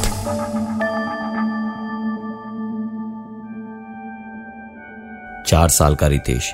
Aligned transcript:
चार 5.47 5.69
साल 5.69 5.95
का 5.95 6.07
रितेश 6.07 6.53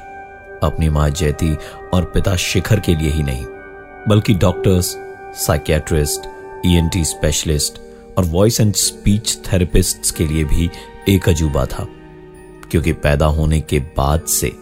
अपनी 0.64 0.90
माँ 0.90 1.10
जयती 1.10 1.58
और 1.94 2.06
पिता 2.06 2.36
शिखर 2.36 2.80
के 2.80 2.96
लिए 2.96 3.12
ही 3.12 3.24
नहीं, 3.24 3.46
बल्कि 4.08 4.34
डॉक्टर्स 4.34 4.98
साइकियाट्रिस्ट 5.36 6.22
ईएनटी 6.66 7.06
स्पेशलिस्ट 7.06 7.82
और 8.18 8.26
वॉइस 8.26 8.62
एंड 8.62 8.74
स्पीच 8.74 9.54
थेरेपिस्ट 9.54 10.16
के 10.16 10.28
लिए 10.28 10.44
भी 10.44 10.70
एक 11.10 11.30
अजूबा 11.30 11.66
था। 11.66 11.88
क्योंकि 12.72 12.94
पैदा 12.94 13.26
होने 13.26 13.60
के 13.62 13.80
बाद 13.98 14.26
से 14.26 14.56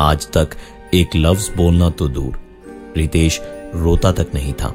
आज 0.00 0.26
तक 0.32 0.56
एक 0.94 1.16
लफ्ज 1.16 1.50
बोलना 1.56 1.90
तो 1.90 2.08
दूर। 2.08 2.40
रितेश 2.96 3.40
रोता 3.74 4.12
तक 4.12 4.26
नहीं 4.34 4.52
था। 4.52 4.72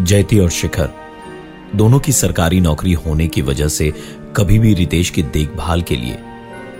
जयती 0.00 0.38
और 0.38 0.50
शिखर 0.50 0.90
दोनों 1.74 1.98
की 1.98 2.12
सरकारी 2.12 2.60
नौकरी 2.60 2.92
होने 2.92 3.26
की 3.28 3.42
वजह 3.42 3.68
से 3.68 3.92
कभी 4.36 4.58
भी 4.58 4.74
रितेश 4.74 5.10
की 5.10 5.22
देखभाल 5.22 5.82
के 5.82 5.96
लिए 5.96 6.18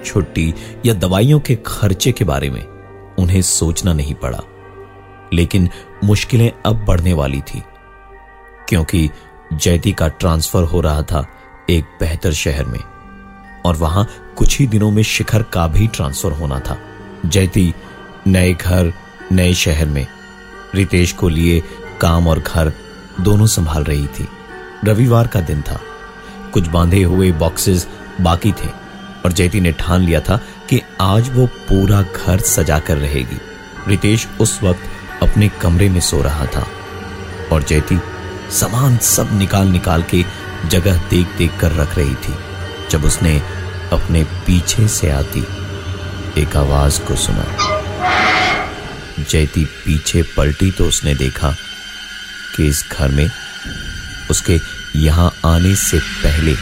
छुट्टी 0.04 0.54
या 0.86 0.94
दवाइयों 0.94 1.40
के 1.40 1.58
खर्चे 1.66 2.12
के 2.12 2.24
बारे 2.24 2.50
में 2.50 2.62
उन्हें 3.18 3.42
सोचना 3.42 3.92
नहीं 3.92 4.14
पड़ा। 4.14 4.40
लेकिन 5.32 5.68
मुश्किलें 6.04 6.50
अब 6.66 6.84
बढ़ने 6.84 7.12
वाली 7.12 7.40
थी, 7.40 7.62
क्योंकि 8.68 9.08
जयती 9.52 9.92
का 9.92 10.08
ट्रांसफ़र 10.08 10.64
हो 10.64 10.80
रहा 10.80 11.02
था 11.02 11.26
एक 11.70 11.84
बेहतर 12.00 12.32
शहर 12.32 12.64
में। 12.64 12.80
और 13.64 13.76
वहाँ 13.76 14.08
कुछ 14.36 14.58
ही 14.58 14.66
दिनों 14.66 14.90
में 14.90 15.02
शिखर 15.02 15.42
का 15.42 15.66
भी 15.66 15.86
ट्रांसफ़र 15.86 16.32
होना 16.32 16.60
था। 16.60 16.78
जयती 17.26 17.74
नए 18.26 18.54
घर, 18.54 18.92
नए 19.32 19.54
शहर 19.54 19.86
में। 19.86 20.06
रितेश 20.74 21.12
को 21.12 21.28
लिए 21.28 21.62
काम 22.00 22.26
और 22.26 22.38
घर 22.38 22.72
दोनों 23.20 23.46
संभाल 23.46 23.84
रही 23.84 24.06
थी। 24.06 24.28
रविवार 24.84 25.26
का 25.26 25.40
दिन 25.40 25.62
था। 25.62 25.80
कुछ 26.52 26.66
बांधे 26.66 27.02
हुए 27.02 27.32
बॉक्सेस 27.32 27.88
बाकी 28.20 28.52
थे 28.52 28.68
और 29.24 29.32
जयती 29.32 29.60
ने 29.60 29.72
ठान 29.72 30.00
लिया 30.00 30.20
था 30.20 30.36
कि 30.68 30.80
आज 31.00 31.30
वो 31.34 31.46
पूरा 31.46 32.02
घर 32.02 32.40
सजा 32.40 32.78
कर 32.78 32.96
रहेगी। 32.96 33.40
रितेश 33.88 34.28
उस 34.40 34.62
वक्त 34.62 34.80
अपने 35.22 35.48
कमरे 35.48 35.88
में 35.88 36.00
सो 36.00 36.22
रहा 36.22 36.46
था 36.46 36.66
और 37.52 37.62
जयती 37.62 38.00
सामान 38.50 38.96
सब 38.96 39.28
निकाल 39.32 39.68
निकाल 39.68 40.02
के 40.02 40.24
जगह 40.66 40.96
देख 41.10 41.28
देख 41.38 41.60
कर 41.60 41.72
रख 41.72 41.98
रही 41.98 42.14
थी। 42.14 42.34
जब 42.90 43.04
उसने 43.04 43.42
अपने 43.94 44.22
पीछे 44.46 44.88
से 44.88 45.10
आती 45.10 45.40
एक 46.40 46.56
आवाज़ 46.56 47.00
को 47.00 47.16
सुना। 47.16 47.44
जयती 49.20 49.64
पीछे 49.64 50.22
पलटी 50.36 50.70
तो 50.70 50.84
उसने 50.84 51.14
देखा 51.14 51.50
कि 52.56 52.66
इस 52.68 52.84
घर 52.92 53.08
में 53.08 53.30
उसके 54.30 54.58
यहाँ 54.98 55.30
आने 55.46 55.74
से 55.74 55.98
पहले 55.98 56.52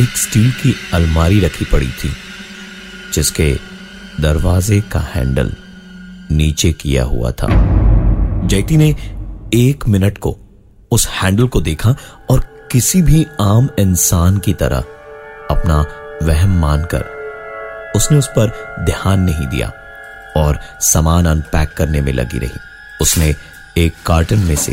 एक 0.00 0.16
स्टील 0.16 0.50
की 0.52 0.74
अलमारी 0.94 1.40
रखी 1.40 1.64
पड़ी 1.64 1.90
थी, 1.94 2.12
जिसके 3.14 3.58
दरवाजे 4.20 4.80
का 4.80 5.00
हैंडल 5.14 5.52
नीचे 6.30 6.72
किया 6.72 7.04
हुआ 7.04 7.30
था। 7.32 7.48
जयती 8.46 8.76
ने 8.76 8.88
एक 9.54 9.88
मिनट 9.88 10.18
को 10.18 10.36
उस 10.92 11.08
हैंडल 11.08 11.46
को 11.46 11.60
देखा 11.60 11.94
और 12.30 12.40
किसी 12.72 13.02
भी 13.02 13.26
आम 13.40 13.68
इंसान 13.78 14.38
की 14.38 14.52
तरह 14.52 14.84
अपना 15.50 15.84
वहम 16.22 16.58
मानकर 16.60 17.10
उसने 17.96 18.18
उस 18.18 18.28
पर 18.28 18.50
ध्यान 18.80 19.20
नहीं 19.20 19.46
दिया 19.46 19.68
और 20.36 20.58
सामान 20.80 21.26
अनपैक 21.26 21.72
करने 21.72 22.00
में 22.00 22.12
लगी 22.12 22.38
रही। 22.38 22.58
उसने 23.00 23.34
एक 23.78 23.94
कार्टन 24.06 24.38
में 24.38 24.56
से 24.56 24.72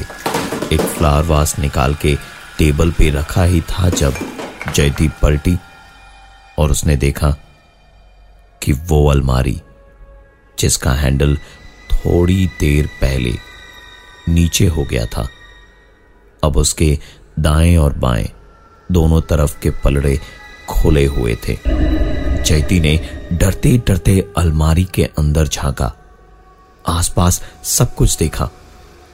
एक 0.73 0.81
फ्लावर 0.81 1.23
वास 1.23 1.57
निकाल 1.59 1.95
के 1.95 2.15
टेबल 2.57 2.91
पे 2.91 3.09
रखा 3.09 3.43
ही 3.43 3.61
था 3.61 3.89
जब 3.89 4.13
जयदीप 4.75 5.13
पलटी 5.21 5.57
और 6.57 6.71
उसने 6.71 6.95
देखा 6.95 7.29
कि 8.61 8.71
वो 8.71 9.05
अलमारी, 9.11 9.61
जिसका 10.59 10.91
हैंडल 10.91 11.37
थोड़ी 11.91 12.45
देर 12.59 12.87
पहले 13.01 13.33
नीचे 14.29 14.67
हो 14.67 14.83
गया 14.83 15.05
था, 15.05 15.27
अब 16.43 16.57
उसके 16.57 16.97
दाएँ 17.39 17.77
और 17.77 17.93
बाएँ 17.93 18.29
दोनों 18.91 19.21
तरफ़ 19.21 19.59
के 19.59 19.69
पलड़े 19.69 20.19
खोले 20.69 21.05
हुए 21.07 21.35
थे। 21.47 21.57
जयती 21.65 22.79
ने 22.79 22.97
डरते 23.33 23.77
डरते 23.87 24.19
अलमारी 24.37 24.83
के 24.85 25.03
अंदर 25.17 25.47
झांका। 25.47 25.91
आसपास 26.85 27.41
सब 27.63 27.93
कुछ 27.95 28.17
देखा 28.17 28.49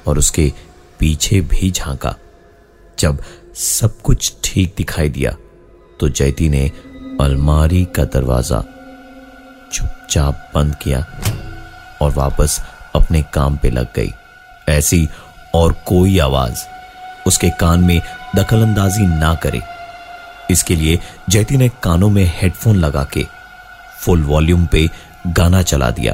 और 0.08 0.18
उसके 0.18 0.52
पीछे 1.00 1.42
भी 1.44 1.72
झांका। 1.72 2.16
जब 3.00 3.24
सब 3.56 4.02
कुछ 4.02 4.34
ठीक 4.44 4.74
दिखाई 4.78 5.10
दिया 5.10 5.32
तो 6.00 6.10
जयती 6.10 6.50
ने 6.50 6.68
अलमारी 7.22 7.84
का 7.86 8.04
दरवाज़ा 8.06 8.64
चुपचाप 9.74 10.52
बंद 10.56 10.76
किया 10.76 11.00
और 12.02 12.12
वापस 12.14 12.60
अपने 12.96 13.22
काम 13.34 13.58
पे 13.58 13.70
लग 13.70 13.94
गई। 13.96 14.12
ऐसी 14.70 15.08
और 15.56 15.74
कोई 15.88 16.18
आवाज़ 16.20 16.66
उसके 17.28 17.50
कान 17.60 17.84
में 17.84 18.00
दखलंदाजी 18.36 19.06
ना 19.10 19.34
करे। 19.36 19.62
इसके 20.52 20.76
लिए 20.76 21.00
जयती 21.30 21.58
ने 21.58 21.70
कानों 21.84 22.10
में 22.10 22.26
हेडफोन 22.38 22.76
लगा 22.76 23.04
के 23.14 23.26
फुल 24.00 24.24
वॉल्यूम 24.24 24.66
पे 24.66 24.88
गाना 25.28 25.62
चला 25.62 25.90
दिया। 25.90 26.14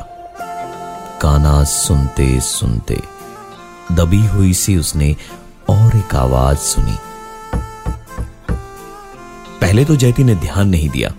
गाना 1.23 1.63
सुनते 1.63 2.39
सुनते 2.41 2.99
दबी 3.91 4.25
हुई 4.25 4.53
सी 4.53 4.77
उसने 4.77 5.15
और 5.69 5.97
एक 5.97 6.15
आवाज़ 6.15 6.57
सुनी। 6.57 6.97
पहले 9.61 9.85
तो 9.85 9.95
जयती 9.95 10.23
ने 10.23 10.35
ध्यान 10.35 10.69
नहीं 10.69 10.89
दिया, 10.89 11.09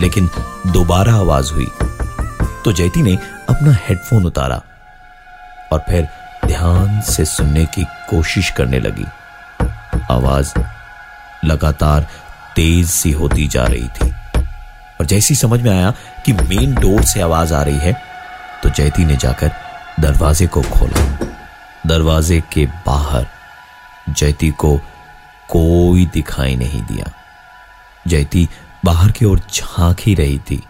लेकिन 0.00 0.28
दोबारा 0.66 1.14
आवाज़ 1.14 1.52
हुई। 1.52 1.66
तो 2.64 2.72
जयती 2.72 3.02
ने 3.02 3.14
अपना 3.50 3.76
हेडफोन 3.80 4.26
उतारा 4.26 4.60
और 5.72 5.84
फिर 5.88 6.08
ध्यान 6.46 7.00
से 7.02 7.24
सुनने 7.24 7.64
की 7.64 7.84
कोशिश 8.10 8.50
करने 8.50 8.80
लगी। 8.80 9.04
आवाज़ 10.10 10.52
लगातार 11.44 12.06
तेज 12.60 12.86
सी 12.86 13.10
होती 13.10 13.46
जा 13.48 13.64
रही 13.64 13.88
थी। 13.88 14.08
और 15.00 15.06
जैसी 15.06 15.34
समझ 15.34 15.60
में 15.62 15.70
आया 15.70 15.90
कि 16.24 16.32
मेन 16.32 16.74
डोर 16.74 17.02
से 17.02 17.20
आवाज़ 17.20 17.54
आ 17.54 17.62
रही 17.62 17.78
है 17.78 17.92
तो 18.62 18.70
जयती 18.70 19.04
ने 19.04 19.16
जाकर 19.16 19.50
दरवाजे 20.00 20.46
को 20.46 20.62
खोला। 20.62 21.04
दरवाजे 21.86 22.40
के 22.52 22.66
बाहर 22.86 23.26
जयती 24.08 24.50
को 24.50 24.76
कोई 25.50 26.04
दिखाई 26.06 26.56
नहीं 26.56 26.82
दिया। 26.82 27.12
जयती 28.06 28.48
बाहर 28.84 29.10
की 29.10 29.24
ओर 29.24 29.40
झाँक 29.54 30.00
ही 30.00 30.14
रही 30.14 30.38
थी। 30.38 30.62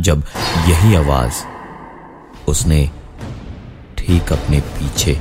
जब 0.00 0.24
यही 0.68 0.94
आवाज़ 0.94 1.44
उसने 2.48 2.90
ठीक 3.98 4.32
अपने 4.32 4.60
पीछे 4.60 5.20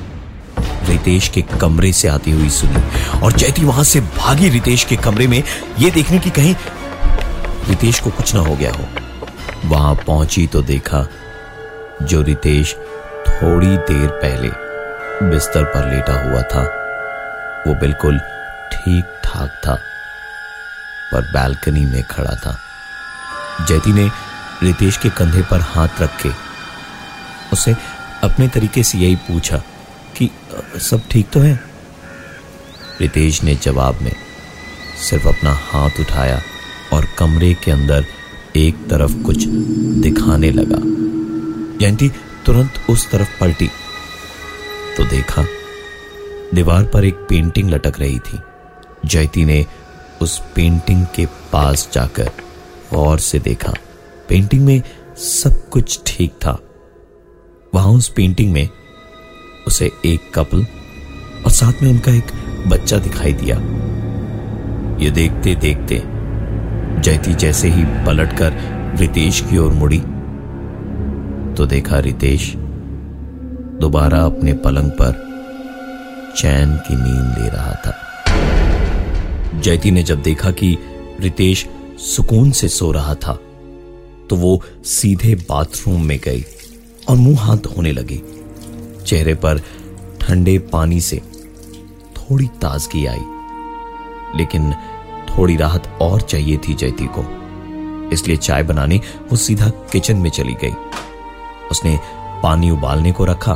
रितेश 0.87 1.27
के 1.27 1.41
कमरे 1.41 1.91
से 1.93 2.07
आती 2.07 2.31
हुई 2.31 2.49
सुनी। 2.49 3.19
और 3.19 3.33
जयती 3.33 3.63
वहाँ 3.63 3.83
से 3.83 3.99
भागी 4.17 4.49
रितेश 4.49 4.83
के 4.83 4.95
कमरे 4.95 5.27
में 5.27 5.41
यह 5.79 5.89
देखने 5.89 6.19
की 6.19 6.29
कहीं, 6.29 6.55
रितेश 7.67 7.99
को 7.99 8.09
कुछ 8.09 8.33
ना 8.35 8.41
हो 8.41 8.55
गया 8.55 8.71
हो। 8.71 8.87
वहाँ 9.65 9.95
पहुँची 9.95 10.47
तो 10.47 10.61
देखा, 10.61 11.05
जो 12.01 12.21
रितेश 12.21 12.75
थोड़ी 13.27 13.67
देर 13.67 14.07
पहले 14.07 14.49
बिस्तर 15.29 15.63
पर 15.63 15.89
लेटा 15.89 16.13
हुआ 16.23 16.41
था, 16.41 16.61
वो 17.67 17.75
बिल्कुल 17.75 18.17
ठीक 18.73 19.19
ठाक 19.23 19.61
था, 19.65 19.75
पर 21.11 21.31
बालकनी 21.33 21.85
में 21.85 22.03
खड़ा 22.03 22.35
था। 22.35 22.57
जैती 23.67 23.93
ने 23.93 24.09
रितेश 24.63 24.97
के 24.97 25.09
कंधे 25.09 25.41
पर 25.41 25.61
हाथ 25.61 26.01
रख 26.01 26.21
के 26.21 26.29
उसे 27.53 27.75
अपने 28.23 28.47
तरीके 28.47 28.83
से 28.83 28.97
यही 28.97 29.15
पूछा 29.15 29.61
कि, 30.23 30.79
सब 30.79 31.01
ठीक 31.11 31.29
तो 31.29 31.39
है? 31.39 31.59
रितेश 33.01 33.43
ने 33.43 33.55
जवाब 33.55 34.01
में 34.01 34.15
सिर्फ़ 35.09 35.27
अपना 35.27 35.53
हाथ 35.53 35.89
उठाया 35.99 36.41
और 36.93 37.07
कमरे 37.17 37.53
के 37.53 37.71
अंदर 37.71 38.05
एक 38.55 38.75
तरफ़ 38.75 39.23
कुछ 39.23 39.45
दिखाने 40.01 40.51
लगा। 40.51 40.77
जयंती 41.77 42.09
तुरंत 42.45 42.73
उस 42.89 43.11
तरफ़ 43.11 43.39
पलटी। 43.39 43.67
तो 44.97 45.03
देखा, 45.05 45.45
दीवार 46.53 46.83
पर 46.83 47.05
एक 47.05 47.13
पेंटिंग 47.13 47.69
लटक 47.69 47.99
रही 47.99 48.19
थी। 48.19 48.39
जयती 49.05 49.45
ने 49.45 49.65
उस 50.21 50.41
पेंटिंग 50.55 51.05
के 51.15 51.25
पास 51.25 51.89
जाकर 51.93 52.31
गौर 52.93 53.19
से 53.19 53.39
देखा। 53.39 53.73
पेंटिंग 54.29 54.65
में 54.65 54.81
सब 55.17 55.69
कुछ 55.69 55.99
ठीक 56.07 56.31
था। 56.31 56.59
वहाँ 57.75 57.89
उस 57.89 58.09
पेंटिंग 58.09 58.53
में 58.53 58.69
उसे 59.71 59.91
एक 60.05 60.31
कपल 60.35 60.65
और 61.45 61.51
साथ 61.51 61.81
में 61.83 61.89
उनका 61.91 62.11
एक 62.11 62.31
बच्चा 62.67 62.97
दिखाई 62.97 63.33
दिया। 63.33 63.55
ये 64.99 65.11
देखते 65.11 65.55
देखते 65.55 66.01
जयती 67.01 67.33
जैसे 67.33 67.69
ही 67.69 67.83
पलटकर 68.05 68.57
रितेश 68.99 69.39
की 69.41 69.57
ओर 69.57 69.71
मुड़ी 69.73 69.99
तो 71.55 71.65
देखा 71.65 71.99
रितेश 71.99 72.51
दोबारा 73.79 74.21
अपने 74.21 74.53
पलंग 74.65 74.91
पर 74.91 75.13
चैन 76.37 76.75
की 76.87 76.95
नींद 76.95 77.39
ले 77.39 77.47
रहा 77.49 77.73
था। 77.75 77.93
जयती 79.59 79.91
ने 79.91 80.03
जब 80.03 80.21
देखा 80.21 80.51
कि 80.51 80.77
रितेश 81.19 81.65
सुकून 81.99 82.51
से 82.51 82.67
सो 82.67 82.91
रहा 82.91 83.15
था 83.15 83.33
तो 84.29 84.35
वो 84.35 84.61
सीधे 84.85 85.35
बाथरूम 85.49 86.05
में 86.05 86.19
गई 86.23 86.43
और 87.09 87.15
मुँह 87.15 87.41
हाथ 87.41 87.57
धोने 87.65 87.91
लगी। 87.91 88.21
चेहरे 89.05 89.33
पर 89.35 89.61
ठंडे 90.21 90.57
पानी 90.71 90.99
से 91.01 91.17
थोड़ी 92.17 92.47
ताजगी 92.61 93.05
आई, 93.05 93.23
लेकिन 94.35 94.73
थोड़ी 95.29 95.55
राहत 95.55 95.87
और 96.01 96.21
चाहिए 96.21 96.57
थी 96.57 96.73
जयती 96.73 97.07
को। 97.07 97.23
इसलिए 98.13 98.37
चाय 98.37 98.63
बनाने 98.63 98.97
वो 99.31 99.37
सीधा 99.37 99.69
किचन 99.91 100.17
में 100.17 100.29
चली 100.29 100.53
गई। 100.63 100.73
उसने 101.71 101.99
पानी 102.43 102.71
उबालने 102.71 103.11
को 103.11 103.25
रखा 103.25 103.53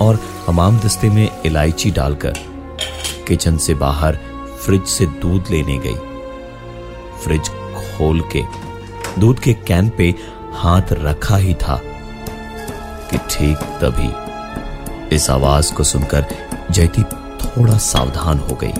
और 0.00 0.18
हमाम 0.46 0.78
दस्ते 0.78 1.10
में 1.10 1.28
इलायची 1.46 1.90
डालकर 1.90 2.34
किचन 3.28 3.56
से 3.56 3.74
बाहर 3.74 4.18
फ्रिज 4.64 4.84
से 4.86 5.06
दूध 5.06 5.50
लेने 5.50 5.78
गई। 5.78 5.94
फ्रिज 7.24 7.48
खोल 7.48 8.20
के 8.32 8.42
दूध 9.20 9.38
के 9.38 9.52
कैन 9.66 9.88
पे 9.88 10.14
हाथ 10.54 10.92
रखा 10.92 11.36
ही 11.36 11.54
था 11.54 11.80
कि 13.10 13.18
ठीक 13.30 13.58
तभी 13.82 14.08
इस 15.14 15.30
आवाज़ 15.30 15.72
को 15.74 15.84
सुनकर 15.84 16.26
जयती 16.70 17.02
थोड़ा 17.02 17.76
सावधान 17.78 18.38
हो 18.38 18.54
गई 18.54 18.72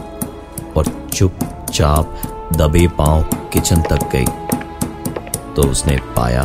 और 0.76 1.08
चुपचाप 1.14 2.22
दबे 2.56 2.86
पाँव 2.88 3.22
किचन 3.52 3.82
तक 3.82 4.08
गई। 4.12 4.26
तो 5.54 5.62
उसने 5.62 5.96
पाया, 6.16 6.42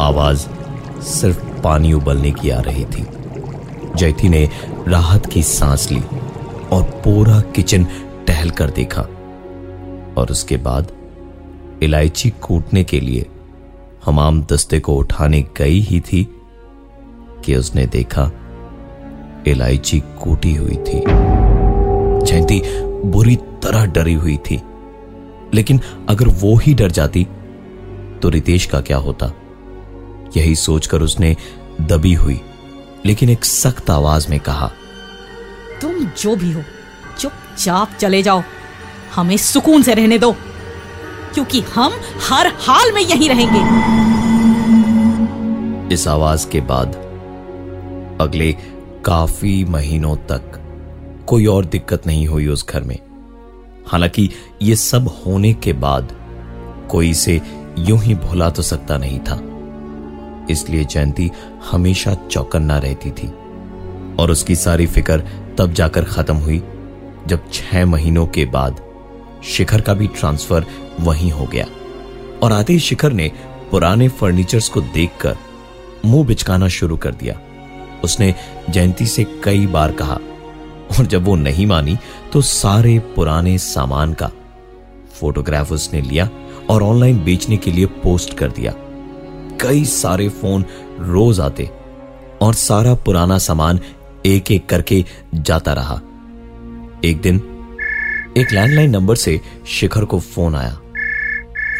आवाज़ 0.00 0.46
सिर्फ़ 1.02 1.44
पानी 1.62 1.92
उबलने 1.92 2.30
की 2.30 2.50
आ 2.50 2.60
रही 2.60 2.84
थी। 2.84 3.06
जयती 3.96 4.28
ने 4.28 4.48
राहत 4.88 5.26
की 5.26 5.42
सांस 5.42 5.90
ली 5.90 6.00
और 6.72 6.82
पूरा 7.04 7.40
किचन 7.40 7.84
टहल 8.26 8.50
कर 8.50 8.70
देखा 8.70 9.02
और 10.16 10.30
उसके 10.30 10.56
बाद 10.56 10.92
इलायची 11.82 12.30
कूटने 12.30 12.84
के 12.84 13.00
लिए 13.00 13.26
हमाम 14.04 14.42
दस्ते 14.42 14.80
को 14.80 14.96
उठाने 14.96 15.42
गई 15.56 15.80
ही 15.80 16.00
थी 16.00 16.41
कि 17.44 17.56
उसने 17.56 17.86
देखा 17.86 18.30
इलायची 19.46 20.00
कूटी 20.20 20.54
हुई 20.54 20.76
थी। 20.76 21.00
जयंती 22.26 22.62
बुरी 23.04 23.36
तरह 23.36 23.86
डरी 23.86 24.14
हुई 24.14 24.36
थी। 24.36 24.60
लेकिन 25.54 25.80
अगर 26.08 26.28
वो 26.28 26.56
ही 26.56 26.74
डर 26.74 26.90
जाती 26.90 27.26
तो 28.22 28.28
रितेश 28.28 28.66
का 28.66 28.80
क्या 28.80 28.96
होता? 28.96 29.32
यही 30.36 30.54
सोचकर 30.56 31.02
उसने 31.02 31.36
दबी 31.80 32.14
हुई 32.14 32.40
लेकिन 33.06 33.28
एक 33.28 33.44
सख्त 33.44 33.90
आवाज़ 33.90 34.28
में 34.30 34.38
कहा 34.40 34.70
तुम 35.80 35.94
जो 36.20 36.36
भी 36.36 36.52
हो 36.52 36.62
चुपचाप 37.18 37.90
चले 38.00 38.22
जाओ। 38.22 38.42
हमें 39.14 39.36
सुकून 39.36 39.82
से 39.82 39.94
रहने 39.94 40.18
दो 40.18 40.32
क्योंकि 41.34 41.60
हम 41.74 41.92
हर 42.30 42.52
हाल 42.60 42.92
में 42.92 43.02
यहीं 43.02 43.28
रहेंगे। 43.28 43.60
इस 45.94 46.08
आवाज़ 46.08 46.48
के 46.48 46.60
बाद 46.60 47.11
अगले 48.22 48.52
काफ़ी 49.04 49.64
महीनों 49.64 50.16
तक 50.30 50.58
कोई 51.28 51.46
और 51.46 51.64
दिक्कत 51.64 52.06
नहीं 52.06 52.26
हुई 52.26 52.46
उस 52.46 52.66
घर 52.68 52.82
में। 52.82 52.98
हालाँकि 53.86 54.28
ये 54.62 54.76
सब 54.76 55.08
होने 55.18 55.52
के 55.54 55.72
बाद 55.72 56.12
कोई 56.90 57.10
इसे 57.10 57.40
यूँ 57.78 57.98
ही 57.98 58.14
भुला 58.14 58.50
तो 58.50 58.62
सकता 58.62 58.98
नहीं 58.98 59.18
था। 59.18 59.40
इसलिए 60.50 60.84
जयंती 60.84 61.30
हमेशा 61.70 62.14
चौकन्ना 62.14 62.78
रहती 62.78 63.10
थी 63.10 63.28
और 64.16 64.30
उसकी 64.30 64.54
सारी 64.56 64.86
फ़िक्र 64.86 65.22
तब 65.58 65.72
जाकर 65.72 66.04
खत्म 66.04 66.36
हुई 66.36 66.58
जब 67.26 67.50
छह 67.52 67.86
महीनों 67.86 68.26
के 68.26 68.44
बाद 68.44 68.80
शिखर 69.44 69.80
का 69.80 69.94
भी 69.94 70.06
ट्रांसफ़र 70.08 70.66
वहीं 71.00 71.30
हो 71.30 71.46
गया 71.46 71.66
और 72.42 72.52
आते 72.52 72.72
ही 72.72 72.78
शिखर 72.78 73.12
ने 73.12 73.30
पुराने 73.70 74.08
फर्नीचर्स 74.08 74.68
को 74.68 74.80
देखकर 74.80 75.36
मुँह 76.04 76.26
बिचकाना 76.26 76.68
शुरू 76.68 76.96
कर 76.96 77.14
दिया। 77.14 77.34
उसने 78.04 78.34
जयंती 78.70 79.06
से 79.06 79.24
कई 79.44 79.66
बार 79.66 79.92
कहा, 79.92 80.18
और 80.92 81.06
जब 81.06 81.24
वो 81.24 81.34
नहीं 81.36 81.66
मानी 81.66 81.96
तो 82.32 82.40
सारे 82.42 82.98
पुराने 83.14 83.56
सामान 83.58 84.12
का 84.12 84.30
फोटोग्राफ 85.12 85.72
उसने 85.72 86.00
लिया 86.00 86.28
और 86.70 86.82
ऑनलाइन 86.82 87.22
बेचने 87.24 87.56
के 87.56 87.72
लिए 87.72 87.86
पोस्ट 88.02 88.36
कर 88.38 88.50
दिया। 88.50 88.72
कई 89.60 89.84
सारे 89.86 90.28
फ़ोन 90.30 90.64
रोज 91.00 91.40
आते 91.40 91.68
और 92.42 92.54
सारा 92.54 92.94
पुराना 92.96 93.38
सामान 93.38 93.80
एक 94.26 94.50
एक 94.50 94.66
करके 94.66 95.04
जाता 95.34 95.72
रहा। 95.72 95.94
एक 97.04 97.20
दिन 97.22 97.36
एक 98.36 98.52
लैंडलाइन 98.52 98.90
नंबर 98.90 99.16
से 99.16 99.40
शिखर 99.68 100.04
को 100.04 100.18
फ़ोन 100.20 100.54
आया। 100.54 100.74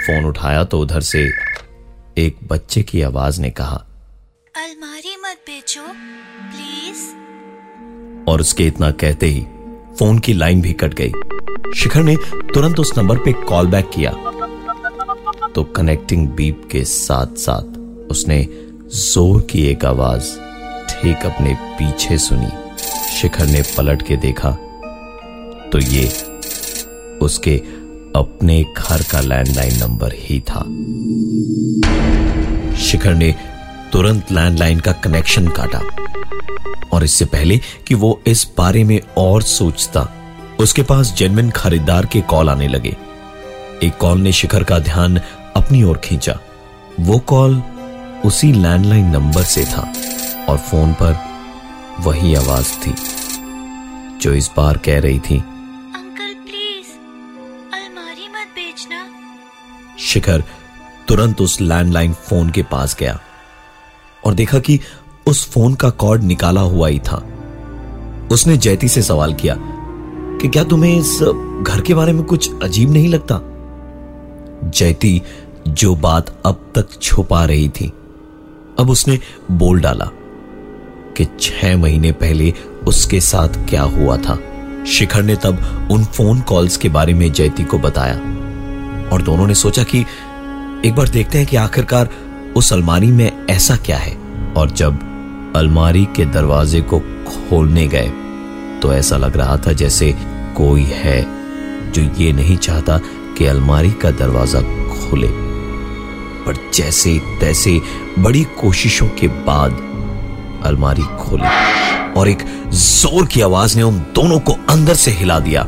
फ़ोन 0.06 0.24
उठाया 0.24 0.64
तो 0.64 0.80
उधर 0.80 1.00
से 1.02 1.28
एक 2.18 2.38
बच्चे 2.44 2.82
की 2.82 3.02
आवाज़ 3.02 3.40
ने 3.40 3.50
कहा, 3.50 3.76
अलमारी 4.54 5.16
मत 5.18 5.38
बेचो। 5.46 5.82
और 8.28 8.40
उसके 8.40 8.66
इतना 8.66 8.90
कहते 8.90 9.26
ही 9.26 9.46
फ़ोन 9.98 10.18
की 10.18 10.32
लाइन 10.32 10.60
भी 10.62 10.72
कट 10.72 10.94
गई। 10.94 11.12
शिखर 11.76 12.02
ने 12.02 12.16
तुरंत 12.54 12.80
उस 12.80 12.92
नंबर 12.98 13.18
पे 13.18 13.32
कॉल 13.32 13.66
बैक 13.66 13.90
किया। 13.94 14.10
तो 15.54 15.62
कनेक्टिंग 15.76 16.28
बीप 16.28 16.68
के 16.70 16.84
साथ 16.84 17.36
साथ 17.36 17.78
उसने 18.10 18.46
ज़ोर 18.94 19.42
की 19.42 19.66
एक 19.66 19.84
आवाज़ 19.84 20.32
ठीक 20.90 21.26
अपने 21.26 21.54
पीछे 21.78 22.18
सुनी। 22.18 22.50
शिखर 23.12 23.46
ने 23.46 23.62
पलट 23.76 24.02
के 24.02 24.16
देखा। 24.16 24.50
तो 25.72 25.78
ये 25.78 26.06
उसके 27.18 27.56
अपने 28.16 28.62
घर 28.76 29.02
का 29.02 29.20
लैंडलाइन 29.20 29.78
नंबर 29.80 30.12
ही 30.14 30.40
था। 30.40 30.60
शिखर 32.76 33.14
ने 33.14 33.34
तुरंत 33.92 34.30
लैंडलाइन 34.32 34.80
का 34.80 34.92
कनेक्शन 34.92 35.48
काटा। 35.48 35.80
और 36.92 37.04
इससे 37.04 37.24
पहले 37.24 37.58
कि 37.86 37.94
वो 37.94 38.20
इस 38.26 38.46
बारे 38.58 38.84
में 38.84 39.00
और 39.18 39.42
सोचता 39.42 40.08
उसके 40.60 40.82
पास 40.82 41.12
जेनविन 41.14 41.50
खरीदार 41.50 42.06
के 42.06 42.20
कॉल 42.20 42.48
आने 42.48 42.68
लगे। 42.68 42.96
एक 43.82 43.96
कॉल 43.96 44.18
ने 44.18 44.32
शिखर 44.32 44.64
का 44.64 44.78
ध्यान 44.78 45.16
अपनी 45.56 45.82
ओर 45.82 45.98
खींचा। 45.98 46.38
वो 47.00 47.18
कॉल 47.18 47.62
उसी 48.24 48.52
लैंडलाइन 48.52 49.06
नंबर 49.06 49.42
से 49.42 49.64
था 49.64 49.92
और 50.48 50.58
फ़ोन 50.58 50.92
पर 50.92 51.16
वही 52.00 52.34
आवाज़ 52.34 52.72
थी 52.76 52.94
जो 54.18 54.32
इस 54.32 54.50
बार 54.56 54.76
कह 54.76 55.00
रही 55.00 55.18
थी 55.20 55.38
अंकल 55.38 56.34
प्लीज़ 56.44 56.92
अलमारी 57.74 58.28
मत 58.28 58.54
बेचना। 58.54 59.06
शिखर 59.98 60.44
तुरंत 61.08 61.40
उस 61.40 61.60
लैंडलाइन 61.60 62.12
फ़ोन 62.12 62.50
के 62.50 62.62
पास 62.62 62.96
गया। 63.00 63.18
और 64.24 64.34
देखा 64.34 64.58
कि 64.58 64.78
उस 65.26 65.48
फ़ोन 65.50 65.74
का 65.74 65.90
कॉर्ड 65.90 66.22
निकाला 66.22 66.60
हुआ 66.60 66.88
ही 66.88 66.98
था। 66.98 67.22
उसने 68.32 68.56
जयती 68.56 68.88
से 68.88 69.02
सवाल 69.02 69.34
किया 69.34 69.56
कि 70.40 70.48
क्या 70.48 70.64
तुम्हें 70.64 70.98
इस 70.98 71.18
घर 71.62 71.80
के 71.80 71.94
बारे 71.94 72.12
में 72.12 72.22
कुछ 72.24 72.50
अजीब 72.62 72.90
नहीं 72.90 73.08
लगता? 73.08 73.40
जयती 74.70 75.22
जो 75.68 75.94
बात 75.96 76.42
अब 76.46 76.72
तक 76.74 77.00
छुपा 77.02 77.44
रही 77.44 77.68
थी, 77.68 77.92
अब 78.78 78.90
उसने 78.90 79.18
बोल 79.50 79.80
डाला 79.80 80.08
कि 81.16 81.26
छह 81.40 81.76
महीने 81.76 82.12
पहले 82.12 82.52
उसके 82.86 83.20
साथ 83.20 83.48
क्या 83.68 83.82
हुआ 83.82 84.16
था। 84.16 84.38
शिखर 84.86 85.22
ने 85.22 85.36
तब 85.36 85.88
उन 85.92 86.04
फ़ोन 86.04 86.40
कॉल्स 86.40 86.76
के 86.76 86.88
बारे 86.88 87.14
में 87.14 87.32
जयती 87.32 87.64
को 87.64 87.78
बताया 87.78 88.14
और 89.12 89.22
दोनों 89.22 89.46
ने 89.46 89.54
सोचा 89.54 89.82
कि 89.82 90.04
एक 90.84 90.94
बार 90.94 91.08
देखते 91.08 91.38
हैं 91.38 91.46
कि 91.46 91.56
आखिरकार 91.56 92.08
उस 92.56 92.72
अलमारी 92.72 93.06
में 93.06 93.46
ऐसा 93.50 93.76
क्या 93.76 93.96
है? 93.96 94.16
और 94.56 94.70
जब 94.70 95.52
अलमारी 95.56 96.04
के 96.16 96.24
दरवाजे 96.24 96.80
को 96.82 96.98
खोलने 97.28 97.86
गए 97.86 98.08
तो 98.82 98.92
ऐसा 98.92 99.16
लग 99.16 99.36
रहा 99.36 99.56
था 99.56 99.72
जैसे 99.72 100.10
कोई 100.56 100.82
है 100.84 101.20
जो 101.92 102.02
ये 102.22 102.32
नहीं 102.32 102.56
चाहता 102.56 102.98
कि 103.38 103.46
अलमारी 103.46 103.90
का 103.92 104.10
दरवाज़ा 104.10 104.60
खोले। 104.60 105.28
पर 106.44 106.56
जैसे 106.74 107.18
तैसे 107.40 107.80
बड़ी 108.18 108.42
कोशिशों 108.60 109.08
के 109.20 109.28
बाद 109.46 109.72
अलमारी 110.64 111.02
खोली 111.02 112.12
और 112.12 112.28
एक 112.28 112.44
ज़ोर 112.72 113.26
की 113.26 113.40
आवाज़ 113.40 113.76
ने 113.76 113.82
उन 113.82 113.98
दोनों 114.14 114.38
को 114.40 114.56
अंदर 114.70 114.94
से 114.94 115.10
हिला 115.10 115.38
दिया। 115.40 115.66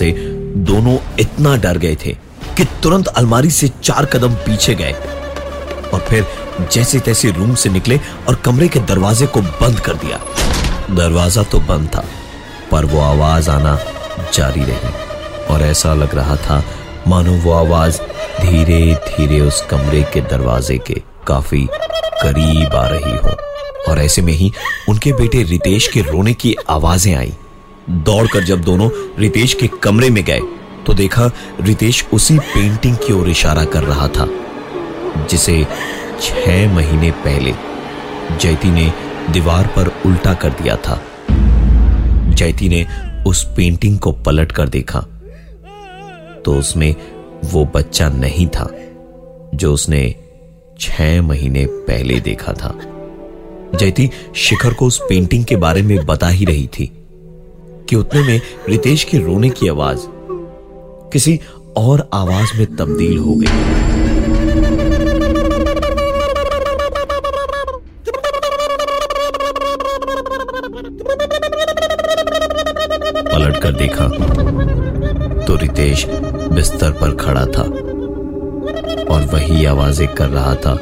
से 0.00 0.10
दोनों 0.66 0.96
इतना 1.20 1.56
डर 1.56 1.78
गए 1.78 1.96
थे 1.96 2.16
कि 2.56 2.64
तुरंत 2.82 3.06
अलमारी 3.08 3.50
से 3.50 3.68
चार 3.82 4.06
कदम 4.06 4.34
पीछे 4.46 4.74
गए। 4.74 4.92
और 5.94 6.00
फिर 6.00 6.26
जैसे 6.72 6.98
तैसे 7.00 7.30
रूम 7.30 7.54
से 7.54 7.68
निकले 7.68 7.98
और 8.28 8.34
कमरे 8.34 8.68
के 8.68 8.80
दरवाजे 8.86 9.26
को 9.26 9.40
बंद 9.40 9.80
कर 9.80 9.94
दिया। 9.94 10.18
दरवाज़ा 10.90 11.42
तो 11.42 11.58
बंद 11.60 11.88
था, 11.88 12.04
पर 12.70 12.84
वो 12.84 13.00
आवाज़ 13.00 13.50
आना 13.50 13.78
जारी 14.34 14.64
रही। 14.64 14.92
और 15.50 15.62
ऐसा 15.62 15.94
लग 15.94 16.14
रहा 16.14 16.36
था, 16.36 16.62
मानो 17.08 17.32
वो 17.34 17.52
आवाज़ 17.52 18.00
धीरे 18.40 18.94
धीरे 19.06 19.40
उस 19.40 19.60
कमरे 19.70 20.02
के 20.12 20.20
दरवाजे 20.20 20.78
के 20.78 20.94
काफ़ी 21.26 21.66
करीब 22.22 22.74
आ 22.74 22.86
रही 22.86 23.16
हो। 23.16 23.36
और 23.88 23.98
ऐसे 23.98 24.22
में 24.22 24.32
ही 24.32 24.52
उनके 24.88 25.12
बेटे 25.12 25.42
रितेश 25.42 25.88
के 25.88 26.00
रोने 26.02 26.34
की 26.34 26.56
आवाज़ें 26.70 27.14
आई। 27.14 27.32
दौड़कर 27.88 28.44
जब 28.44 28.60
दोनों 28.60 28.88
रितेश 29.18 29.54
के 29.54 29.66
कमरे 29.82 30.10
में 30.10 30.22
गए 30.24 30.40
तो 30.86 30.94
देखा 30.94 31.30
रितेश 31.60 32.04
उसी 32.12 32.38
पेंटिंग 32.38 32.96
की 32.96 33.12
ओर 33.12 33.28
इशारा 33.28 33.64
कर 33.64 33.82
रहा 33.84 34.08
था, 34.08 34.26
जिसे 35.26 35.64
छह 36.22 36.74
महीने 36.74 37.10
पहले 37.24 37.52
जयती 38.32 38.70
ने 38.70 38.92
दीवार 39.30 39.66
पर 39.66 39.92
उल्टा 40.06 40.34
कर 40.34 40.50
दिया 40.52 40.76
था। 40.78 41.00
जयती 42.30 42.68
ने 42.68 42.84
उस 43.26 43.44
पेंटिंग 43.56 43.98
को 43.98 44.12
पलट 44.20 44.52
कर 44.52 44.68
देखा 44.68 45.00
तो 46.44 46.54
उसमें 46.54 46.94
वो 47.44 47.64
बच्चा 47.74 48.08
नहीं 48.10 48.46
था, 48.48 48.68
जो 49.54 49.72
उसने 49.72 50.14
छह 50.80 51.20
महीने 51.22 51.66
पहले 51.88 52.20
देखा 52.20 52.52
था। 52.52 52.74
जयती 53.74 54.10
शिखर 54.36 54.72
को 54.72 54.86
उस 54.86 55.00
पेंटिंग 55.00 55.44
के 55.44 55.56
बारे 55.56 55.82
में 55.82 56.04
बता 56.06 56.28
ही 56.28 56.44
रही 56.44 56.66
थी। 56.68 56.90
कि 57.90 57.96
उतने 57.96 58.22
में 58.22 58.40
रितेश 58.68 59.04
के 59.04 59.18
रोने 59.18 59.48
की 59.50 59.68
आवाज़ 59.68 60.00
किसी 61.12 61.38
और 61.76 62.08
आवाज़ 62.14 62.56
में 62.58 62.76
तब्दील 62.76 63.18
हो 63.18 63.34
गई। 63.34 63.46
पलट 73.26 73.56
कर 73.62 73.72
देखा 73.72 74.08
तो 75.44 75.56
रितेश 75.56 76.06
बिस्तर 76.52 76.90
पर 77.00 77.16
खड़ा 77.16 77.44
था 77.46 77.62
और 79.14 79.28
वही 79.32 79.64
आवाज़ें 79.64 80.08
कर 80.14 80.28
रहा 80.28 80.54
था 80.54 80.74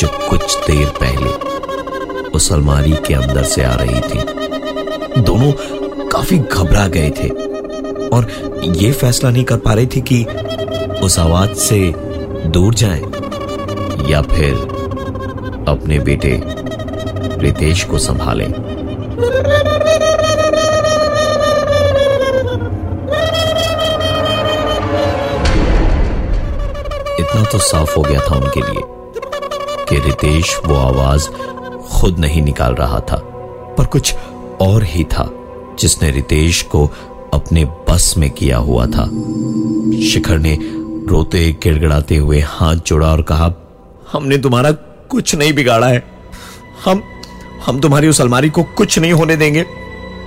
जो 0.00 0.08
कुछ 0.28 0.56
देर 0.66 0.86
पहले 1.00 1.30
उस 2.30 2.52
अलमारी 2.52 2.92
के 3.06 3.14
अंदर 3.14 3.42
से 3.44 3.62
आ 3.64 3.74
रही 3.74 4.00
थी। 4.00 4.18
दोनों 5.20 5.52
काफ़ी 6.18 6.38
घबरा 6.38 6.86
गए 6.86 7.10
थे। 7.10 7.28
और 8.08 8.26
ये 8.76 8.90
फैसला 8.92 9.30
नहीं 9.30 9.44
कर 9.44 9.56
पा 9.56 9.74
रहे 9.74 9.86
थे 9.86 10.00
कि 10.00 10.24
उस 11.02 11.18
आवाज़ 11.18 11.52
से 11.54 11.78
दूर 12.46 12.74
जाएँ 12.74 13.02
या 14.10 14.22
फिर 14.22 14.54
अपने 15.68 15.98
बेटे 15.98 16.40
रितेश 17.42 17.84
को 17.84 17.98
संभालें। 17.98 18.46
इतना 27.18 27.44
तो 27.44 27.58
साफ़ 27.60 27.96
हो 27.96 28.02
गया 28.02 28.20
था 28.20 28.36
उनके 28.36 28.60
लिए 28.60 28.82
कि 29.84 30.04
रितेश 30.08 30.58
वो 30.66 30.76
आवाज़ 30.76 31.30
खुद 31.92 32.18
नहीं 32.18 32.42
निकाल 32.42 32.74
रहा 32.74 33.00
था, 33.00 33.22
पर 33.78 33.86
कुछ 33.86 34.14
और 34.60 34.82
ही 34.84 35.04
था। 35.04 35.30
जिसने 35.78 36.10
रितेश 36.10 36.62
को 36.62 36.86
अपने 37.34 37.64
बस 37.64 38.14
में 38.18 38.30
किया 38.30 38.56
हुआ 38.58 38.86
था। 38.86 39.04
शिखर 40.10 40.38
ने 40.38 40.58
रोते 41.06 41.52
गिड़गिड़ाते 41.62 42.16
हुए 42.16 42.40
हाथ 42.40 42.76
जोड़ा 42.76 43.12
और 43.12 43.22
कहा, 43.22 43.52
हमने 44.12 44.38
तुम्हारा 44.38 44.72
कुछ 45.08 45.34
नहीं 45.34 45.52
बिगाड़ा 45.52 45.86
है। 45.86 46.04
हम 46.84 47.02
हम 47.66 47.80
तुम्हारी 47.80 48.08
उस 48.08 48.20
अलमारी 48.20 48.50
को 48.50 48.62
कुछ 48.62 48.98
नहीं 48.98 49.12
होने 49.12 49.36
देंगे। 49.36 49.62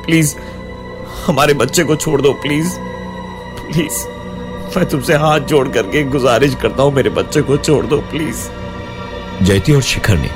प्लीज़, 0.06 0.36
हमारे 1.28 1.54
बच्चे 1.54 1.84
को 1.84 1.96
छोड़ 1.96 2.22
दो, 2.22 2.34
प्लीज़। 2.34 2.70
प्लीज़, 3.72 4.08
मैं 4.78 4.86
तुमसे 4.90 5.14
हाथ 5.14 5.40
जोड़ 5.40 5.68
करके 5.70 6.04
गुजारिश 6.04 6.56
करता 6.56 6.84
हूँ, 6.84 6.94
मेरे 6.94 7.10
बच्चे 7.10 7.42
को 7.42 7.58
छोड़ 7.58 7.86
दो, 7.86 7.98
प्लीज़। 7.98 8.50
जयती 9.46 9.74
और 9.74 9.82
शिखर 9.82 10.18
ने 10.18 10.30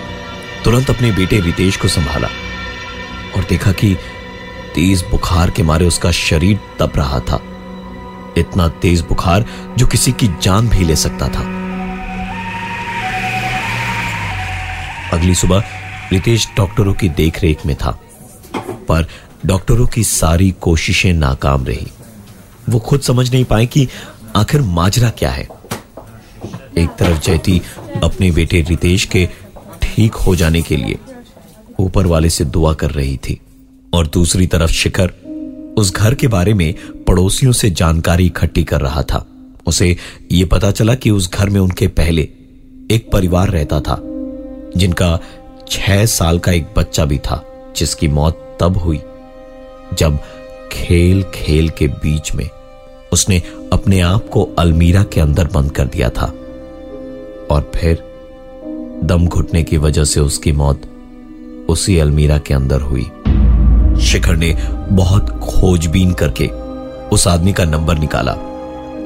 तुरंत 0.63 0.89
अपने 0.89 1.11
बेटे 1.11 1.39
रितेश 1.39 1.77
को 1.77 1.87
संभाला 1.87 2.27
और 3.35 3.45
देखा 3.49 3.71
कि 3.71 3.97
तेज 4.75 5.03
बुखार 5.11 5.49
के 5.49 5.63
मारे 5.63 5.85
उसका 5.85 6.11
शरीर 6.11 6.59
तप 6.79 6.93
रहा 6.97 7.19
था। 7.19 7.41
इतना 8.37 8.67
तेज 8.81 9.01
बुखार 9.01 9.45
जो 9.77 9.87
किसी 9.87 10.11
की 10.11 10.27
जान 10.41 10.69
भी 10.69 10.83
ले 10.83 10.95
सकता 10.95 11.27
था। 11.27 11.43
अगली 15.13 15.35
सुबह 15.35 15.63
रितेश 16.11 16.47
डॉक्टरों 16.57 16.93
की 16.93 17.09
देखरेख 17.09 17.65
में 17.65 17.75
था, 17.75 17.91
पर 18.89 19.07
डॉक्टरों 19.45 19.87
की 19.87 20.03
सारी 20.03 20.51
कोशिशें 20.61 21.13
नाकाम 21.13 21.65
रही। 21.65 21.87
वो 22.69 22.79
खुद 22.79 23.01
समझ 23.01 23.31
नहीं 23.31 23.45
पाए 23.45 23.65
कि 23.65 23.87
आखिर 24.35 24.61
माजरा 24.61 25.09
क्या 25.09 25.31
है। 25.31 25.47
एक 26.77 26.95
तरफ़ 26.99 27.19
जयती 27.19 27.61
अपने 28.03 28.31
बेटे 28.31 28.61
रितेश 28.61 29.05
के 29.05 29.27
ठीक 29.81 30.15
हो 30.15 30.35
जाने 30.35 30.61
के 30.61 30.77
लिए 30.77 30.99
ऊपर 31.79 32.07
वाले 32.07 32.29
से 32.29 32.45
दुआ 32.45 32.73
कर 32.73 32.91
रही 32.91 33.17
थी। 33.17 33.39
और 33.95 34.07
दूसरी 34.07 34.47
तरफ़ 34.47 34.71
शिखर 34.71 35.11
उस 35.77 35.93
घर 35.93 36.13
के 36.13 36.27
बारे 36.27 36.53
में 36.53 36.75
पड़ोसियों 37.07 37.51
से 37.51 37.69
जानकारी 37.69 38.25
इकट्ठी 38.25 38.63
कर 38.63 38.81
रहा 38.81 39.01
था। 39.01 39.27
उसे 39.67 39.97
यह 40.31 40.45
पता 40.45 40.71
चला 40.71 40.95
कि 40.95 41.09
उस 41.09 41.31
घर 41.31 41.49
में 41.49 41.59
उनके 41.59 41.87
पहले 41.87 42.21
एक 42.91 43.09
परिवार 43.13 43.49
रहता 43.49 43.79
था, 43.79 44.01
जिनका 44.77 45.19
छह 45.69 46.05
साल 46.05 46.39
का 46.39 46.51
एक 46.51 46.67
बच्चा 46.77 47.05
भी 47.05 47.17
था, 47.17 47.45
जिसकी 47.77 48.07
मौत 48.07 48.57
तब 48.59 48.77
हुई, 48.77 48.99
जब 49.97 50.19
खेल 50.71 51.23
खेल 51.23 51.69
के 51.69 51.87
बीच 51.87 52.35
में 52.35 52.49
उसने 53.13 53.41
अपने 53.73 53.99
आप 53.99 54.29
को 54.29 54.43
अलमीरा 54.59 55.03
के 55.03 55.21
अंदर 55.21 55.47
बंद 55.47 55.71
कर 55.71 55.85
दिया 55.85 56.09
था। 56.09 56.25
और 57.51 57.71
फिर 57.75 58.03
दम 59.03 59.27
घुटने 59.27 59.63
की 59.63 59.77
वजह 59.77 60.03
से 60.03 60.19
उसकी 60.19 60.51
मौत 60.51 60.81
उसी 61.69 61.97
अलमीरा 61.97 62.37
के 62.37 62.53
अंदर 62.53 62.81
हुई। 62.81 63.09
शिखर 64.05 64.35
ने 64.35 64.53
बहुत 64.91 65.29
खोजबीन 65.43 66.11
करके 66.13 66.47
उस 67.09 67.27
आदमी 67.27 67.53
का 67.53 67.65
नंबर 67.65 67.97
निकाला, 67.97 68.35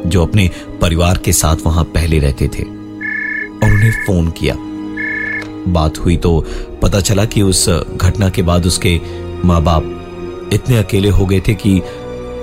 जो 0.06 0.26
अपने 0.26 0.50
परिवार 0.82 1.18
के 1.18 1.32
साथ 1.34 1.66
वहाँ 1.66 1.84
पहले 1.86 2.20
रहते 2.20 2.48
थे, 2.48 2.64
और 2.64 3.72
उन्हें 3.72 3.92
फ़ोन 4.06 4.30
किया। 4.32 4.56
बात 5.68 5.98
हुई 5.98 6.18
तो 6.18 6.40
पता 6.82 7.00
चला 7.02 7.26
कि 7.26 7.42
उस 7.42 7.68
घटना 7.70 8.30
के 8.30 8.42
बाद 8.42 8.66
उसके 8.66 9.00
माँ 9.46 9.62
बाप 9.64 10.50
इतने 10.54 10.78
अकेले 10.78 11.10
हो 11.10 11.26
गए 11.26 11.40
थे 11.40 11.54
कि 11.56 11.80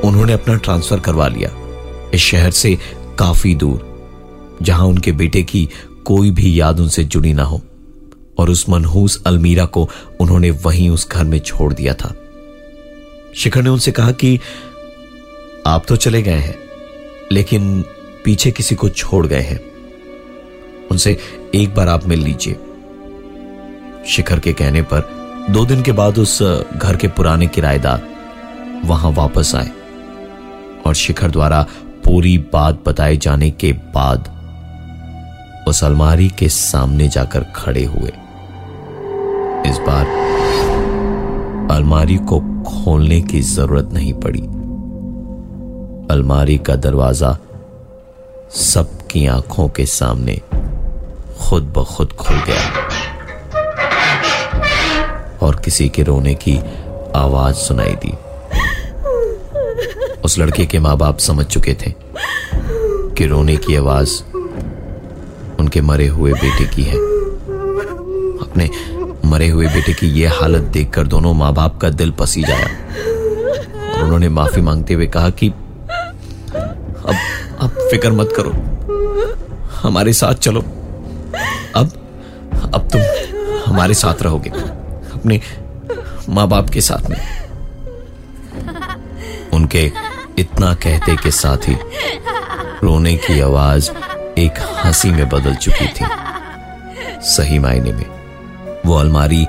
उन्होंने 0.04 0.32
अपना 0.32 0.56
ट्रांसफ़र 0.56 1.00
करवा 1.00 1.28
लिया। 1.28 1.50
इस 2.14 2.20
शहर 2.20 2.50
से 2.50 2.76
काफ़ी 3.18 3.54
दूर, 3.54 4.58
जहाँ 4.62 4.86
उनके 4.86 5.12
बेटे 5.12 5.42
की 5.42 5.68
कोई 6.04 6.30
भी 6.30 6.60
याद 6.60 6.80
उनसे 6.80 7.04
जुड़ी 7.04 7.32
ना 7.32 7.44
हो, 7.44 7.60
और 8.38 8.50
उस 8.50 8.68
मनहूस 8.68 9.22
अलमीरा 9.26 9.64
को 9.66 9.88
उन्होंने 10.20 10.50
वहीं 10.64 10.88
उस 10.90 11.08
घर 11.10 11.24
में 11.24 11.38
छोड़ 11.38 11.72
दिया 11.74 11.94
था। 11.94 12.14
शिखर 13.34 13.62
ने 13.62 13.70
उनसे 13.70 13.92
कहा 13.92 14.12
कि 14.12 14.38
आप 15.66 15.84
तो 15.88 15.96
चले 15.96 16.22
गए 16.22 16.32
हैं, 16.32 16.58
लेकिन 17.32 17.84
पीछे 18.24 18.50
किसी 18.50 18.74
को 18.74 18.88
छोड़ 18.88 19.26
गए 19.26 19.40
हैं। 19.40 19.60
उनसे 20.90 21.16
एक 21.54 21.74
बार 21.74 21.88
आप 21.88 22.06
मिल 22.06 22.20
लीजिए। 22.20 22.56
शिखर 24.06 24.38
के 24.38 24.52
कहने 24.52 24.82
पर 24.82 25.08
दो 25.50 25.64
दिन 25.66 25.82
के 25.82 25.92
बाद 25.92 26.18
उस 26.18 26.42
घर 26.76 26.96
के 26.96 27.08
पुराने 27.08 27.46
किराएदार 27.46 28.02
वहाँ 28.84 29.10
वापस 29.10 29.54
आए 29.54 29.70
और 30.86 30.94
शिखर 30.94 31.30
द्वारा 31.30 31.66
पूरी 32.04 32.38
बात 32.52 32.82
बताए 32.86 33.16
जाने 33.16 33.50
के 33.50 33.72
बाद 33.72 34.32
उस 35.68 35.84
अलमारी 35.84 36.28
के 36.28 36.48
सामने 36.48 37.08
जाकर 37.08 37.44
खड़े 37.56 37.84
हुए। 37.84 38.10
इस 39.70 39.78
बार 39.78 40.06
अलमारी 41.70 42.16
को 42.16 42.40
खोलने 42.62 43.20
की 43.20 43.40
ज़रूरत 43.40 43.88
नहीं 43.92 44.12
पड़ी। 44.12 44.40
अलमारी 46.10 46.58
का 46.58 46.76
दरवाज़ा 46.76 47.38
सबकी 48.50 49.26
आँखों 49.26 49.68
के 49.68 49.86
सामने 49.86 50.40
खुद 51.40 51.62
ब 51.62 51.84
खुद 51.84 52.12
खुल 52.12 52.36
गया। 52.36 52.88
और 55.42 55.56
किसी 55.56 55.88
के 55.88 56.02
रोने 56.02 56.34
की 56.34 56.58
आवाज़ 57.16 57.54
सुनाई 57.54 57.94
दी। 57.94 58.12
उस 60.24 60.38
लड़के 60.38 60.66
के 60.66 60.78
माँ 60.78 60.96
बाप 60.96 61.18
समझ 61.18 61.46
चुके 61.46 61.74
थे 61.74 61.94
कि 63.14 63.26
रोने 63.26 63.56
की 63.56 63.76
आवाज़ 63.76 64.22
उनके 65.60 65.80
मरे 65.80 66.06
हुए 66.08 66.32
बेटे 66.32 66.64
की 66.64 66.82
है। 66.82 66.96
अपने 68.40 68.70
मरे 69.26 69.48
हुए 69.48 69.66
बेटे 69.66 69.92
की 69.92 70.06
यह 70.06 70.32
हालत 70.32 70.62
देखकर 70.62 71.06
दोनों 71.06 71.34
माँ 71.34 71.52
बाप 71.54 71.78
का 71.80 71.88
दिल 71.90 72.10
पसी 72.10 72.42
जाया। 72.42 72.66
और 73.92 74.02
उन्होंने 74.02 74.28
माफ़ी 74.28 74.62
मांगते 74.62 74.94
हुए 74.94 75.06
कहा 75.06 75.30
कि, 75.30 75.48
अब 75.48 77.14
अब 77.60 77.70
फ़िक्र 77.90 78.12
मत 78.12 78.32
करो। 78.36 78.52
हमारे 79.82 80.12
साथ 80.12 80.34
चलो। 80.34 80.60
अब 81.76 81.92
अब 82.74 82.88
तुम 82.92 83.00
हमारे 83.66 83.94
साथ 83.94 84.22
रहोगे, 84.22 84.50
अपने 85.14 85.40
माँ 86.28 86.48
बाप 86.48 86.70
के 86.70 86.80
साथ 86.80 87.10
में। 87.10 87.20
उनके 89.52 89.92
इतना 90.38 90.74
कहते 90.74 91.16
के 91.16 91.30
साथ 91.30 91.68
ही 91.68 91.76
रोने 92.82 93.16
की 93.16 93.40
आवाज़ 93.40 93.90
एक 94.38 94.54
हँसी 94.84 95.10
में 95.10 95.28
बदल 95.28 95.54
चुकी 95.54 95.86
थी, 95.88 96.06
सही 97.26 97.58
मायने 97.58 97.92
में। 97.92 98.15
वो 98.86 98.94
अलमारी 98.94 99.44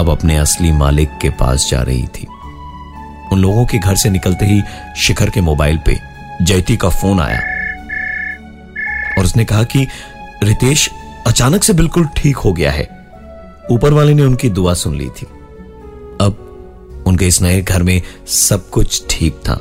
अब 0.00 0.08
अपने 0.10 0.36
असली 0.36 0.72
मालिक 0.72 1.08
के 1.22 1.30
पास 1.30 1.68
जा 1.70 1.82
रही 1.82 2.06
थी। 2.06 2.26
उन 3.32 3.38
लोगों 3.38 3.66
के 3.66 3.78
घर 3.78 3.96
से 3.96 4.10
निकलते 4.10 4.46
ही 4.46 4.62
शिखर 4.96 5.30
के 5.30 5.40
मोबाइल 5.40 5.78
पे 5.86 5.98
जयती 6.42 6.76
का 6.76 6.88
फ़ोन 6.88 7.20
आया। 7.20 7.40
और 9.18 9.24
उसने 9.24 9.44
कहा 9.44 9.62
कि, 9.62 9.86
रितेश, 10.42 10.90
अचानक 11.26 11.64
से 11.64 11.72
बिल्कुल 11.72 12.06
ठीक 12.06 12.36
हो 12.36 12.52
गया 12.52 12.72
है। 12.72 12.84
ऊपर 13.70 13.92
वाले 13.92 14.14
ने 14.14 14.22
उनकी 14.22 14.50
दुआ 14.50 14.74
सुन 14.74 14.96
ली 14.96 15.06
थी। 15.06 15.26
अब 16.20 16.44
उनके 17.06 17.26
इस 17.26 17.42
नए 17.42 17.62
घर 17.62 17.82
में 17.82 18.02
सब 18.26 18.70
कुछ 18.70 19.04
ठीक 19.10 19.34
था, 19.34 19.54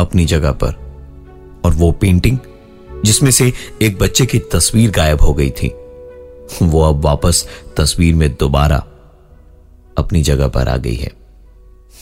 अपनी 0.00 0.24
जगह 0.24 0.52
पर। 0.52 0.84
और 1.64 1.72
वो 1.74 1.92
पेंटिंग, 1.92 2.38
जिसमें 3.04 3.30
से 3.30 3.52
एक 3.82 3.98
बच्चे 3.98 4.26
की 4.26 4.38
तस्वीर 4.38 4.90
गायब 4.90 5.20
हो 5.20 5.34
गई 5.34 5.50
थी। 5.50 5.74
वो 6.62 6.82
अब 6.82 7.04
वापस 7.04 7.48
तस्वीर 7.76 8.14
में 8.14 8.34
दोबारा 8.34 8.76
अपनी 9.98 10.22
जगह 10.22 10.48
पर 10.48 10.68
आ 10.68 10.76
गई 10.76 10.94
है। 10.94 11.12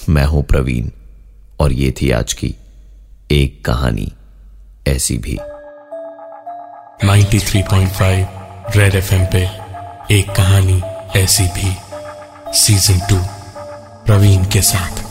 मैं 0.09 0.25
हूँ 0.25 0.43
प्रवीण, 0.43 0.91
और 1.61 1.73
ये 1.73 1.95
थी 2.03 2.11
आज 2.11 2.33
की 2.33 2.55
एक 3.31 3.65
कहानी 3.65 4.13
ऐसी 4.87 5.19
भी। 5.19 5.39
93.5 7.05 8.27
रेड 8.77 8.95
एफएम 8.95 9.27
पे 9.27 9.49
एक 10.15 10.31
कहानी 10.31 10.83
ऐसी 11.19 11.45
भी। 11.45 11.77
सीज़न 12.59 12.99
टू 12.99 13.17
प्रवीण 14.07 14.45
के 14.45 14.63
साथ। 14.63 15.02